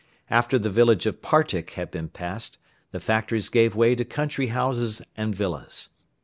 [0.31, 2.57] After the village of Partick had been passed
[2.89, 5.89] the factories gave way to country houses and villas.